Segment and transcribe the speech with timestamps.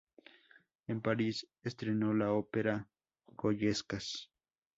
[0.87, 2.89] En París estrenó la ópera
[3.37, 4.31] "Goyescas".